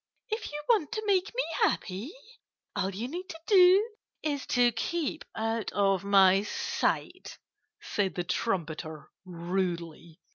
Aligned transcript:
"If 0.31 0.51
you 0.51 0.63
want 0.67 0.91
to 0.93 1.03
make 1.05 1.31
me 1.35 1.43
happy 1.61 2.11
all 2.75 2.89
you 2.89 3.07
need 3.07 3.31
do 3.45 3.91
is 4.23 4.47
to 4.47 4.71
keep 4.71 5.23
out 5.35 5.71
of 5.73 6.03
my 6.03 6.41
sight," 6.41 7.37
said 7.79 8.15
the 8.15 8.23
trumpeter 8.23 9.11
rudely. 9.25 10.19